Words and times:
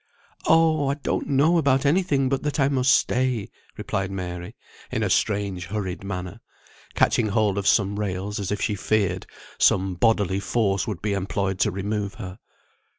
"Oh! 0.47 0.87
I 0.87 0.95
don't 0.95 1.27
know 1.27 1.59
about 1.59 1.85
any 1.85 2.01
thing 2.01 2.27
but 2.27 2.41
that 2.41 2.59
I 2.59 2.69
must 2.69 2.91
stay," 2.91 3.51
replied 3.77 4.09
Mary, 4.09 4.55
in 4.91 5.03
a 5.03 5.11
strange 5.11 5.65
hurried 5.67 6.03
manner, 6.03 6.41
catching 6.95 7.27
hold 7.27 7.55
of 7.55 7.67
some 7.67 7.99
rails 7.99 8.39
as 8.39 8.51
if 8.51 8.59
she 8.59 8.73
feared 8.73 9.27
some 9.59 9.93
bodily 9.93 10.39
force 10.39 10.87
would 10.87 11.03
be 11.03 11.13
employed 11.13 11.59
to 11.59 11.69
remove 11.69 12.15
her. 12.15 12.39